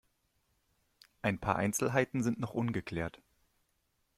Ein 1.21 1.37
paar 1.37 1.57
Einzelheiten 1.57 2.23
sind 2.23 2.39
noch 2.39 2.55
ungeklärt. 2.55 3.21